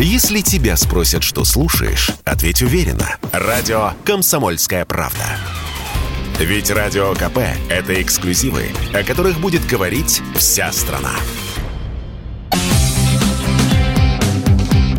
[0.00, 3.16] Если тебя спросят, что слушаешь, ответь уверенно.
[3.32, 5.24] Радио «Комсомольская правда».
[6.38, 7.38] Ведь Радио КП–
[7.68, 11.16] это эксклюзивы, о которых будет говорить вся страна.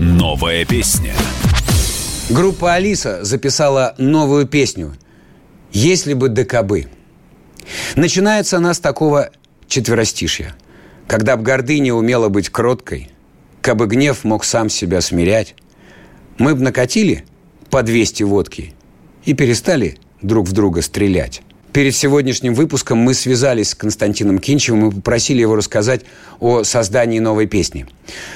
[0.00, 1.12] Новая песня.
[2.30, 4.94] Группа «Алиса» записала новую песню
[5.72, 6.88] «Если бы ДКБ».
[7.96, 9.28] Начинается она с такого
[9.68, 10.56] четверостишья.
[11.06, 13.10] Когда б гордыня умела быть кроткой,
[13.66, 15.56] Кабы гнев мог сам себя смирять,
[16.38, 17.24] Мы б накатили
[17.68, 18.74] по 200 водки
[19.24, 21.42] И перестали друг в друга стрелять.
[21.72, 26.02] Перед сегодняшним выпуском мы связались с Константином Кинчевым и попросили его рассказать
[26.38, 27.86] о создании новой песни.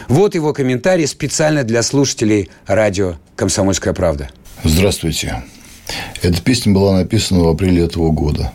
[0.09, 4.31] Вот его комментарий специально для слушателей радио «Комсомольская правда».
[4.65, 5.45] Здравствуйте.
[6.23, 8.53] Эта песня была написана в апреле этого года.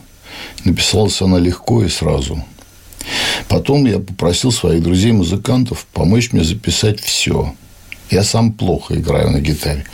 [0.66, 2.44] Написалась она легко и сразу.
[3.48, 7.54] Потом я попросил своих друзей-музыкантов помочь мне записать все.
[8.10, 9.86] Я сам плохо играю на гитаре.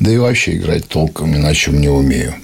[0.00, 2.34] Да и вообще играть толком ни на чем не умею.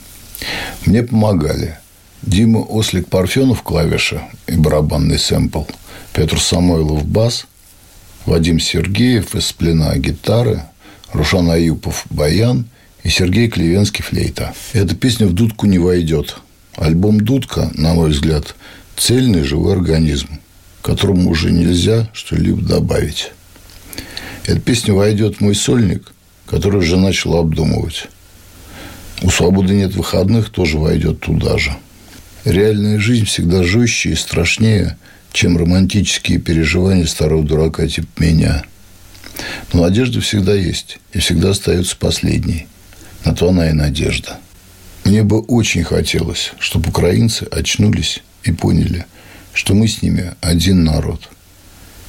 [0.86, 1.78] Мне помогали
[2.22, 5.64] Дима Ослик Парфенов клавиша и барабанный сэмпл,
[6.12, 7.46] Петр Самойлов бас,
[8.26, 10.62] Вадим Сергеев из Сплена гитары,
[11.12, 12.66] Рушан Аюпов баян
[13.02, 14.54] и Сергей Клевенский флейта.
[14.72, 16.36] Эта песня в дудку не войдет.
[16.76, 18.54] Альбом «Дудка», на мой взгляд,
[18.96, 20.28] цельный живой организм,
[20.82, 23.32] которому уже нельзя что-либо добавить.
[24.46, 26.12] Эта песня войдет в мой сольник,
[26.46, 28.08] который уже начал обдумывать.
[29.22, 31.76] У «Свободы нет выходных» тоже войдет туда же–
[32.44, 34.96] Реальная жизнь всегда жестче и страшнее,
[35.32, 38.64] чем романтические переживания старого дурака типа меня.
[39.74, 42.66] Но надежда всегда есть и всегда остается последней.
[43.26, 44.38] На то она и надежда.
[45.04, 49.04] Мне бы очень хотелось, чтобы украинцы очнулись и поняли,
[49.52, 51.28] что мы с ними один народ,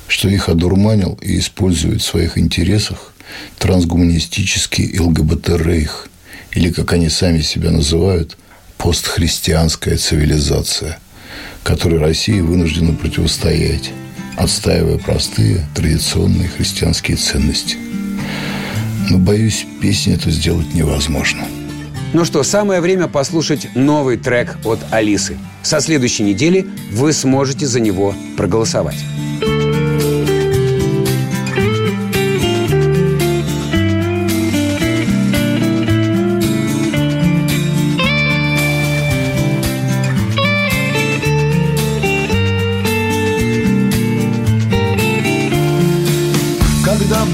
[0.08, 3.14] что их одурманил и использует в своих интересах
[3.58, 6.10] трансгуманистический ЛГБТ-рейх,
[6.54, 8.38] или, как они сами себя называют,
[8.78, 11.00] постхристианская цивилизация,
[11.64, 13.92] которой Россия вынуждена противостоять,
[14.38, 17.78] отстаивая простые традиционные христианские ценности.
[19.10, 21.46] Но, боюсь, песню эту сделать невозможно.
[22.14, 25.38] Ну что, самое время послушать новый трек от Алисы.
[25.64, 28.98] Со следующей недели вы сможете за него проголосовать.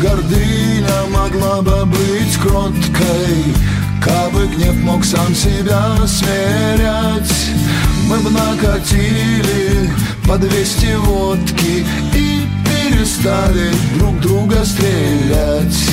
[0.02, 3.54] гордыня могла бы быть кроткой
[4.02, 7.34] Кабы гнев мог сам себя смирять
[8.08, 9.90] Мы бы накатили
[10.28, 15.87] по двести водки И перестали друг друга стрелять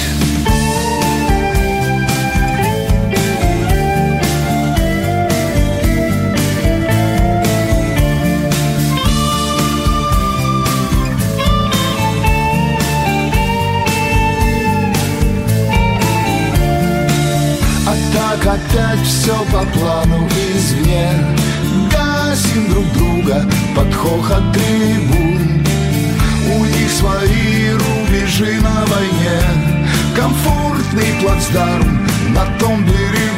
[18.54, 21.10] опять все по плану извне
[21.90, 23.44] Гасим друг друга
[23.74, 25.64] под хохот трибун.
[26.56, 29.40] У них свои рубежи на войне.
[30.14, 33.33] Комфортный плацдарм на том берегу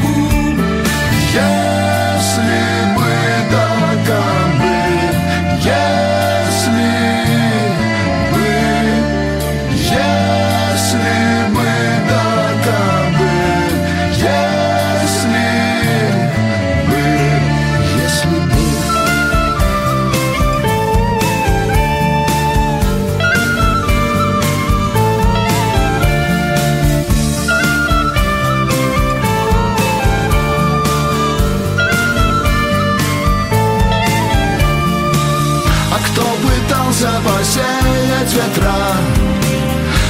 [37.47, 38.75] посеять ветра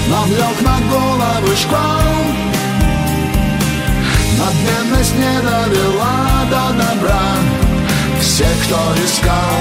[0.09, 2.01] Навлек на головы шквал
[4.39, 7.23] Надменность не довела до добра
[8.21, 9.57] Все, кто искал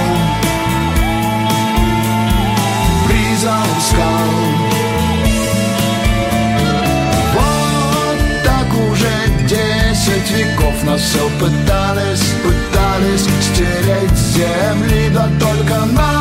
[3.08, 4.32] Приза ускал
[7.34, 16.15] Вот так уже десять веков Нас все пытались, пытались Стереть с земли, да только дом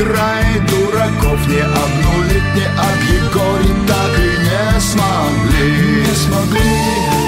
[0.00, 7.19] край дураков Не обнулить, не объегорить Так и не смогли Не смогли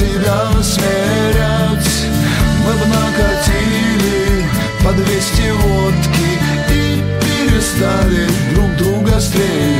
[0.00, 1.90] себя смирять.
[2.64, 4.46] Мы бы накатили
[4.82, 6.30] по 200 водки
[6.70, 9.79] И перестали друг друга стрелять.